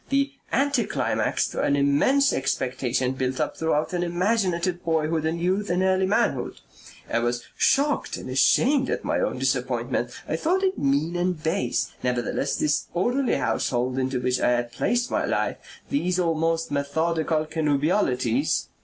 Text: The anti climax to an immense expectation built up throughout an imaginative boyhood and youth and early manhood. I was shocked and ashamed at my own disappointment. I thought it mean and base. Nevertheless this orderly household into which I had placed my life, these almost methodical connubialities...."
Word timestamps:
The 0.09 0.31
anti 0.51 0.85
climax 0.85 1.47
to 1.49 1.61
an 1.61 1.75
immense 1.75 2.33
expectation 2.33 3.11
built 3.11 3.39
up 3.39 3.55
throughout 3.55 3.93
an 3.93 4.01
imaginative 4.01 4.83
boyhood 4.83 5.27
and 5.27 5.39
youth 5.39 5.69
and 5.69 5.83
early 5.83 6.07
manhood. 6.07 6.59
I 7.07 7.19
was 7.19 7.43
shocked 7.55 8.17
and 8.17 8.27
ashamed 8.27 8.89
at 8.89 9.03
my 9.03 9.19
own 9.19 9.37
disappointment. 9.37 10.09
I 10.27 10.37
thought 10.37 10.63
it 10.63 10.79
mean 10.79 11.15
and 11.15 11.43
base. 11.43 11.91
Nevertheless 12.01 12.55
this 12.55 12.87
orderly 12.95 13.35
household 13.35 13.99
into 13.99 14.19
which 14.19 14.39
I 14.39 14.49
had 14.49 14.71
placed 14.71 15.11
my 15.11 15.23
life, 15.23 15.57
these 15.91 16.17
almost 16.17 16.71
methodical 16.71 17.45
connubialities...." 17.45 18.69